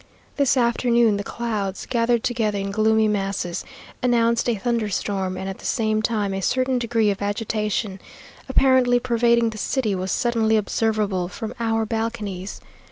[0.35, 3.63] This afternoon the clouds, gathered together in gloomy masses,
[4.01, 7.99] announced a thunderstorm, and at the same time a certain degree of agitation
[8.49, 12.59] apparently pervading the city was suddenly observable from our balconies.